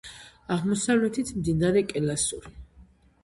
აღმოსავლეთით 0.53 1.29
მდინარე 1.41 1.83
კელასური. 1.91 2.53